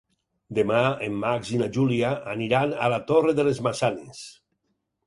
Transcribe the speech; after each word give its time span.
Demà 0.59 0.79
en 1.07 1.19
Max 1.25 1.51
i 1.57 1.61
na 1.63 1.67
Júlia 1.77 2.15
aniran 2.35 2.75
a 2.87 2.91
la 2.95 3.01
Torre 3.13 3.39
de 3.43 3.47
les 3.51 3.63
Maçanes. 3.71 4.27